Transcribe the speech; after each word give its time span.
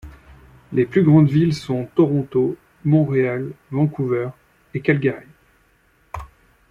Les 0.73 0.87
plus 0.87 1.03
grandes 1.03 1.29
villes 1.29 1.53
sont 1.53 1.87
Toronto, 1.93 2.57
Montréal, 2.85 3.51
Vancouver 3.69 4.31
et 4.73 4.81
Calgary. 4.81 5.27